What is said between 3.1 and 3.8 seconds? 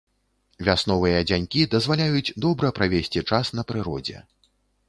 час на